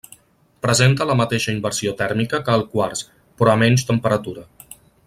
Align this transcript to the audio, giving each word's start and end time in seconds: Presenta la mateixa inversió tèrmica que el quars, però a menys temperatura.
Presenta 0.65 1.07
la 1.09 1.17
mateixa 1.19 1.53
inversió 1.57 1.93
tèrmica 2.01 2.41
que 2.49 2.57
el 2.61 2.67
quars, 2.73 3.07
però 3.43 3.55
a 3.57 3.63
menys 3.67 3.87
temperatura. 3.93 4.49